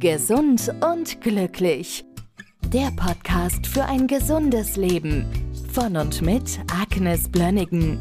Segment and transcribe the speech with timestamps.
[0.00, 2.04] Gesund und glücklich.
[2.68, 5.24] Der Podcast für ein gesundes Leben.
[5.72, 8.00] Von und mit Agnes Blönnigen.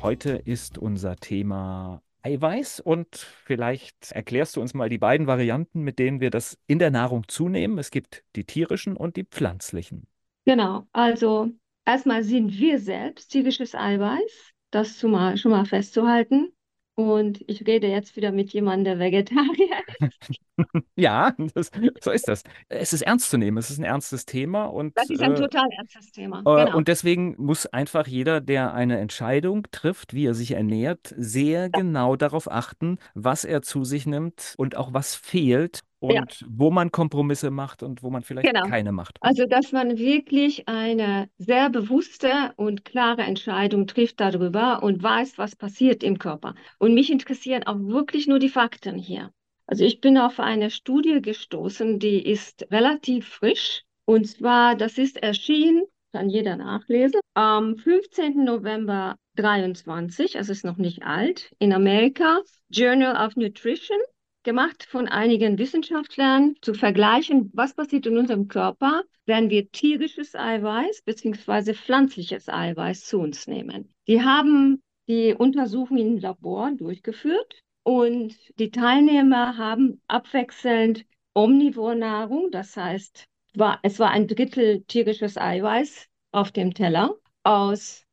[0.00, 5.98] Heute ist unser Thema Eiweiß und vielleicht erklärst du uns mal die beiden Varianten, mit
[5.98, 7.78] denen wir das in der Nahrung zunehmen.
[7.78, 10.06] Es gibt die tierischen und die pflanzlichen.
[10.44, 11.50] Genau, also
[11.84, 16.52] erstmal sind wir selbst tierisches Eiweiß, das schon mal, schon mal festzuhalten.
[16.94, 20.30] Und ich rede jetzt wieder mit jemandem, der Vegetarier ist.
[20.96, 21.70] Ja, das,
[22.02, 22.42] so ist das.
[22.68, 25.40] Es ist ernst zu nehmen, es ist ein ernstes Thema und, Das ist ein äh,
[25.40, 26.40] total ernstes Thema.
[26.40, 26.76] äh, Genau.
[26.76, 32.16] und deswegen muss einfach jeder, der eine Entscheidung trifft, wie er sich ernährt, sehr genau
[32.16, 36.90] darauf achten, was er zu sich nimmt und auch was fehlt Ja, und wo man
[36.90, 38.66] Kompromisse macht und wo man vielleicht genau.
[38.66, 39.18] keine macht.
[39.20, 45.54] Also, dass man wirklich eine sehr bewusste und klare Entscheidung trifft darüber und weiß, was
[45.54, 46.54] passiert im Körper.
[46.78, 49.30] Und mich interessieren auch wirklich nur die Fakten hier.
[49.66, 53.82] Also, ich bin auf eine Studie gestoßen, die ist relativ frisch.
[54.04, 58.44] Und zwar, das ist erschienen, kann jeder nachlesen, am 15.
[58.44, 63.98] November 23, also ist noch nicht alt, in Amerika, Journal of Nutrition
[64.42, 71.02] gemacht von einigen Wissenschaftlern, zu vergleichen, was passiert in unserem Körper, wenn wir tierisches Eiweiß
[71.02, 71.74] bzw.
[71.74, 73.92] pflanzliches Eiweiß zu uns nehmen.
[74.06, 81.04] Die haben die Untersuchung im Labor durchgeführt und die Teilnehmer haben abwechselnd
[81.34, 88.04] Omnivornahrung, das heißt, war, es war ein Drittel tierisches Eiweiß auf dem Teller aus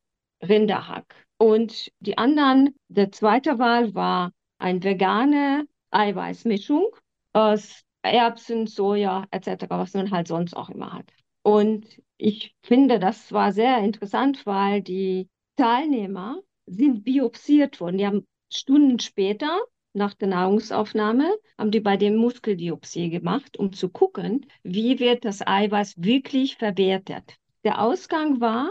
[0.41, 1.15] Rinderhack.
[1.37, 6.87] Und die anderen, der zweite Wahl war eine vegane Eiweißmischung
[7.33, 11.11] aus Erbsen, Soja etc., was man halt sonst auch immer hat.
[11.43, 11.85] Und
[12.17, 17.97] ich finde, das war sehr interessant, weil die Teilnehmer sind biopsiert worden.
[17.97, 19.59] Die haben Stunden später
[19.93, 25.45] nach der Nahrungsaufnahme, haben die bei dem Muskelbiopsie gemacht, um zu gucken, wie wird das
[25.45, 27.35] Eiweiß wirklich verwertet.
[27.63, 28.69] Der Ausgang war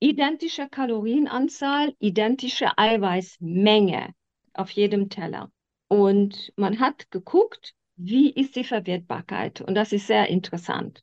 [0.00, 4.12] identische Kalorienanzahl, identische Eiweißmenge
[4.52, 5.50] auf jedem Teller.
[5.88, 9.60] Und man hat geguckt, wie ist die Verwertbarkeit.
[9.60, 11.02] Und das ist sehr interessant.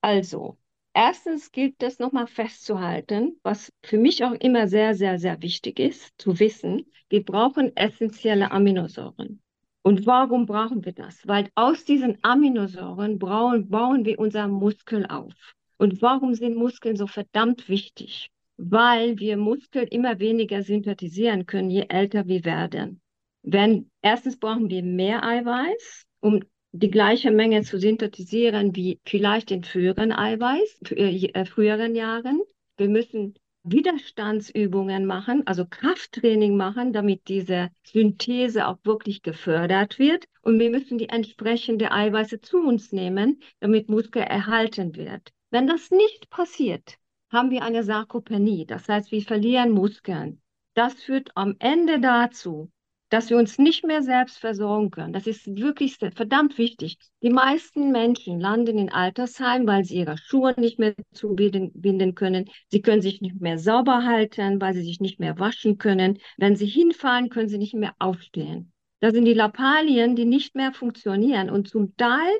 [0.00, 0.58] Also,
[0.92, 6.12] erstens gilt es nochmal festzuhalten, was für mich auch immer sehr, sehr, sehr wichtig ist,
[6.18, 9.40] zu wissen, wir brauchen essentielle Aminosäuren.
[9.82, 11.26] Und warum brauchen wir das?
[11.26, 15.34] Weil aus diesen Aminosäuren bauen, bauen wir unser Muskel auf.
[15.76, 18.30] Und warum sind Muskeln so verdammt wichtig?
[18.56, 23.02] Weil wir Muskeln immer weniger synthetisieren können, je älter wir werden.
[23.46, 26.40] Wenn, erstens brauchen wir mehr Eiweiß, um
[26.72, 32.40] die gleiche Menge zu synthetisieren wie vielleicht in früheren Eiweiß, äh, früheren Jahren.
[32.78, 40.24] Wir müssen Widerstandsübungen machen, also Krafttraining machen, damit diese Synthese auch wirklich gefördert wird.
[40.40, 45.32] Und wir müssen die entsprechende Eiweiße zu uns nehmen, damit Muskel erhalten wird.
[45.50, 46.96] Wenn das nicht passiert,
[47.30, 50.40] haben wir eine Sarkopenie, das heißt, wir verlieren Muskeln.
[50.74, 52.70] Das führt am Ende dazu,
[53.10, 55.12] dass wir uns nicht mehr selbst versorgen können.
[55.12, 56.98] Das ist wirklich verdammt wichtig.
[57.22, 62.50] Die meisten Menschen landen in Altersheim, weil sie ihre Schuhe nicht mehr zubinden können.
[62.68, 66.18] Sie können sich nicht mehr sauber halten, weil sie sich nicht mehr waschen können.
[66.36, 68.72] Wenn sie hinfallen, können sie nicht mehr aufstehen.
[69.00, 72.34] Das sind die Lappalien, die nicht mehr funktionieren und zum Teil,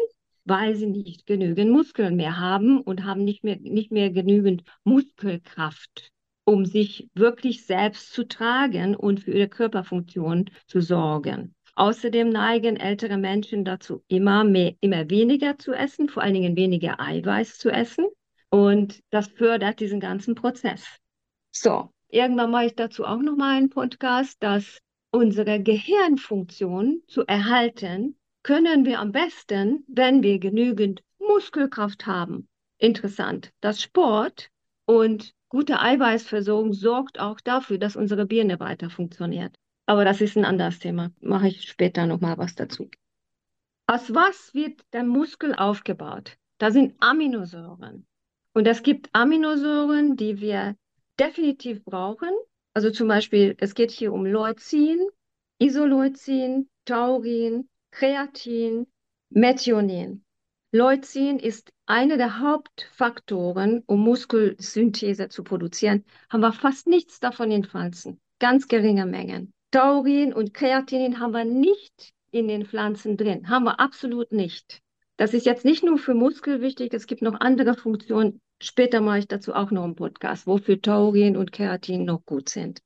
[0.45, 6.14] weil sie nicht genügend Muskeln mehr haben und haben nicht mehr, nicht mehr genügend Muskelkraft
[6.45, 11.55] um sich wirklich selbst zu tragen und für ihre Körperfunktion zu sorgen.
[11.77, 17.01] Außerdem neigen ältere Menschen dazu, immer mehr, immer weniger zu essen, vor allen Dingen weniger
[17.01, 18.07] Eiweiß zu essen.
[18.51, 20.85] Und das fördert diesen ganzen Prozess.
[21.51, 24.79] So, irgendwann mache ich dazu auch nochmal einen Podcast, dass
[25.11, 32.49] unsere Gehirnfunktion zu erhalten, können wir am besten, wenn wir genügend Muskelkraft haben.
[32.79, 34.51] Interessant, dass Sport
[34.85, 39.55] und gute Eiweißversorgung sorgt auch dafür, dass unsere Birne weiter funktioniert.
[39.87, 41.13] Aber das ist ein anderes Thema.
[41.21, 42.91] Mache ich später nochmal was dazu.
[43.87, 46.39] Aus was wird der Muskel aufgebaut?
[46.59, 48.05] Da sind Aminosäuren.
[48.53, 50.75] Und es gibt Aminosäuren, die wir
[51.21, 52.33] definitiv brauchen.
[52.73, 55.07] Also zum Beispiel, es geht hier um Leucin,
[55.61, 58.89] Isoleucin, Taurin, Kreatin,
[59.31, 60.25] Methionin.
[60.73, 66.05] Leucin ist einer der Hauptfaktoren, um Muskelsynthese zu produzieren.
[66.31, 68.21] Haben wir fast nichts davon in Pflanzen.
[68.39, 69.53] Ganz geringe Mengen.
[69.71, 73.49] Taurin und Kreatinin haben wir nicht in den Pflanzen drin.
[73.49, 74.83] Haben wir absolut nicht.
[75.17, 78.41] Das ist jetzt nicht nur für Muskel wichtig, es gibt noch andere Funktionen.
[78.61, 82.81] Später mache ich dazu auch noch einen Podcast, wofür Taurin und Keratin noch gut sind.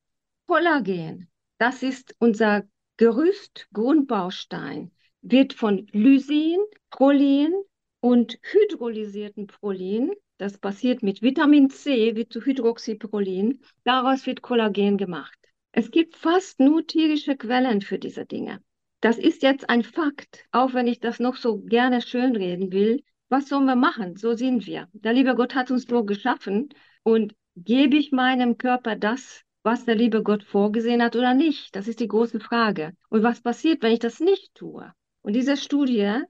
[0.46, 1.28] Kollagen,
[1.58, 2.64] das ist unser
[2.96, 4.90] Gerüst, Grundbaustein.
[5.20, 6.58] wird von Lysin,
[6.90, 7.52] Prolin
[8.00, 15.38] und hydrolysierten Prolin, das passiert mit Vitamin C, wird zu Hydroxyprolin, daraus wird Kollagen gemacht.
[15.72, 18.60] Es gibt fast nur tierische Quellen für diese Dinge.
[19.00, 23.02] Das ist jetzt ein Fakt, auch wenn ich das noch so gerne schönreden will.
[23.28, 24.16] Was sollen wir machen?
[24.16, 24.88] So sind wir.
[24.92, 26.70] Der liebe Gott hat uns so geschaffen
[27.02, 31.76] und gebe ich meinem Körper das, was der liebe Gott vorgesehen hat oder nicht?
[31.76, 32.92] Das ist die große Frage.
[33.08, 34.92] Und was passiert, wenn ich das nicht tue?
[35.22, 36.22] Und diese Studie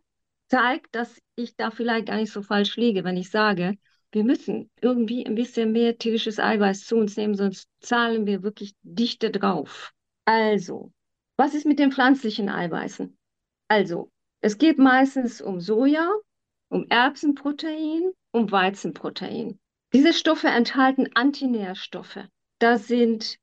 [0.49, 3.77] zeigt, dass ich da vielleicht gar nicht so falsch liege, wenn ich sage,
[4.13, 8.75] wir müssen irgendwie ein bisschen mehr tierisches Eiweiß zu uns nehmen, sonst zahlen wir wirklich
[8.83, 9.93] dichte drauf.
[10.25, 10.93] Also,
[11.37, 13.17] was ist mit den pflanzlichen Eiweißen?
[13.69, 16.11] Also, es geht meistens um Soja,
[16.69, 19.59] um Erbsenprotein, um Weizenprotein.
[19.93, 22.21] Diese Stoffe enthalten Antinährstoffe.
[22.59, 23.39] Das sind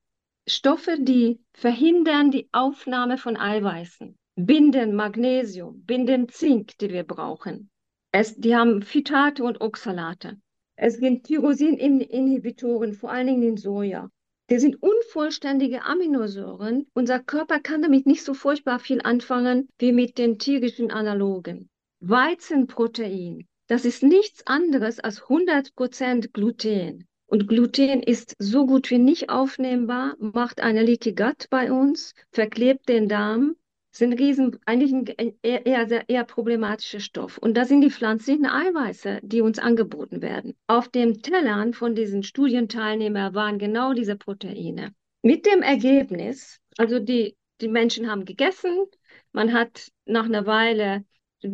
[0.48, 7.72] Stoffe, die verhindern die Aufnahme von Eiweißen, binden Magnesium, binden Zink, die wir brauchen.
[8.18, 10.38] Es, die haben Phytate und Oxalate.
[10.78, 14.10] Es sind Tyrosin-Inhibitoren, vor allen Dingen in Soja.
[14.50, 16.88] Die sind unvollständige Aminosäuren.
[16.94, 21.68] Unser Körper kann damit nicht so furchtbar viel anfangen wie mit den tierischen Analogen.
[22.00, 27.10] Weizenprotein, das ist nichts anderes als 100% Gluten.
[27.26, 32.88] Und Gluten ist so gut wie nicht aufnehmbar, macht eine Leaky Gut bei uns, verklebt
[32.88, 33.58] den Darm,
[33.98, 37.38] sind riesen, eigentlich ein eher, eher, eher problematischer Stoff.
[37.38, 40.54] Und da sind die pflanzlichen Eiweiße, die uns angeboten werden.
[40.68, 44.94] Auf dem Tellern von diesen Studienteilnehmern waren genau diese Proteine.
[45.22, 48.86] Mit dem Ergebnis, also die, die Menschen haben gegessen,
[49.32, 51.06] man hat nach einer Weile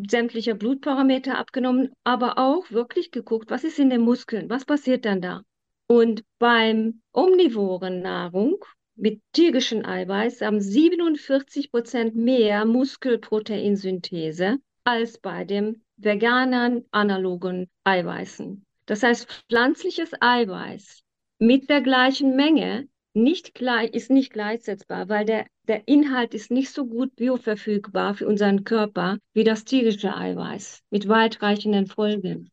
[0.09, 5.21] sämtliche Blutparameter abgenommen, aber auch wirklich geguckt, was ist in den Muskeln, was passiert dann
[5.21, 5.43] da?
[5.87, 8.63] Und beim omnivoren Nahrung
[9.01, 18.63] mit tierischem Eiweiß haben 47 Prozent mehr Muskelproteinsynthese als bei dem veganen analogen Eiweißen.
[18.85, 21.01] Das heißt, pflanzliches Eiweiß
[21.39, 26.69] mit der gleichen Menge nicht gleich, ist nicht gleichsetzbar, weil der, der Inhalt ist nicht
[26.69, 32.51] so gut bioverfügbar für unseren Körper wie das tierische Eiweiß mit weitreichenden Folgen.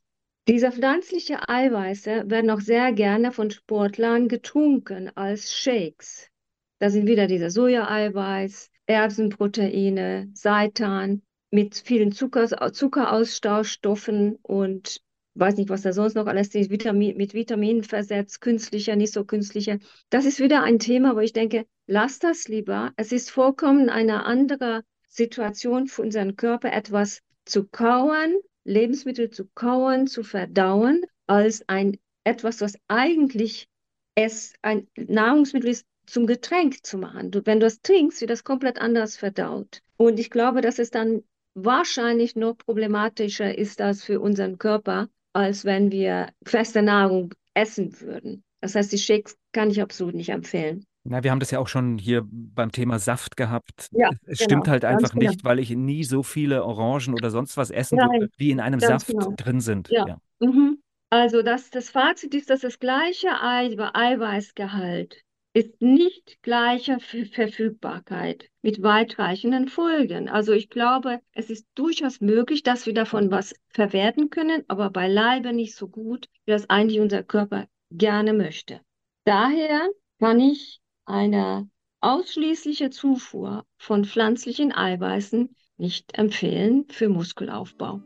[0.48, 6.30] Diese pflanzlichen Eiweiße werden auch sehr gerne von Sportlern getrunken als Shakes.
[6.78, 15.00] Da sind wieder diese Sojaeiweiß, Erbsenproteine, Seitan mit vielen Zucker, Zuckerausstaustoffen und
[15.34, 19.24] weiß nicht, was da sonst noch alles ist, Vitamin, mit Vitaminen versetzt, künstlicher, nicht so
[19.24, 19.78] künstlicher.
[20.10, 22.92] Das ist wieder ein Thema, wo ich denke, lass das lieber.
[22.96, 30.06] Es ist vollkommen eine andere Situation für unseren Körper, etwas zu kauen, Lebensmittel zu kauen,
[30.06, 33.68] zu verdauen, als ein etwas, was eigentlich
[34.14, 37.30] es ein Nahrungsmittel ist, zum Getränk zu machen.
[37.30, 39.80] Du, wenn du es trinkst, wird das komplett anders verdaut.
[39.96, 41.22] Und ich glaube, dass es dann
[41.54, 48.44] wahrscheinlich noch problematischer ist das für unseren Körper, als wenn wir feste Nahrung essen würden.
[48.60, 50.84] Das heißt, die Shakes kann ich absolut nicht empfehlen.
[51.04, 53.88] Na, wir haben das ja auch schon hier beim Thema Saft gehabt.
[53.92, 55.30] Ja, es genau, stimmt halt einfach genau.
[55.30, 58.60] nicht, weil ich nie so viele Orangen oder sonst was essen Nein, würde, wie in
[58.60, 59.32] einem Saft genau.
[59.36, 59.88] drin sind.
[59.88, 60.06] Ja.
[60.06, 60.18] ja.
[60.40, 60.82] Mhm.
[61.10, 68.82] Also das, das Fazit ist, dass das gleiche Ei Eiweißgehalt ist nicht gleicher Verfügbarkeit mit
[68.82, 70.28] weitreichenden Folgen.
[70.28, 75.52] Also ich glaube, es ist durchaus möglich, dass wir davon was verwerten können, aber beileibe
[75.52, 78.80] nicht so gut, wie das eigentlich unser Körper gerne möchte.
[79.24, 79.88] Daher
[80.18, 81.68] kann ich eine
[82.00, 88.00] ausschließliche Zufuhr von pflanzlichen Eiweißen nicht empfehlen für Muskelaufbau.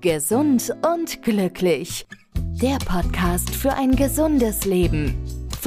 [0.00, 2.06] Gesund und glücklich.
[2.62, 5.14] Der Podcast für ein gesundes Leben.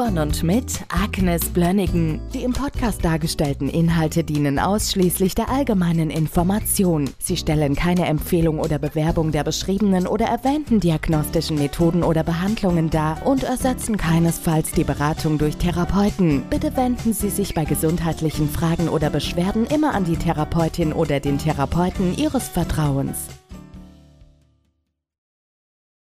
[0.04, 2.22] Von und mit Agnes Blönnigen.
[2.34, 7.08] Die im Podcast dargestellten Inhalte dienen ausschließlich der allgemeinen Information.
[7.20, 13.28] Sie stellen keine Empfehlung oder Bewerbung der beschriebenen oder erwähnten diagnostischen Methoden oder Behandlungen dar
[13.28, 16.46] und ersetzen keinesfalls die Beratung durch Therapeuten.
[16.50, 21.38] Bitte wenden Sie sich bei gesundheitlichen Fragen oder Beschwerden immer an die Therapeutin oder den
[21.38, 23.28] Therapeuten Ihres Vertrauens.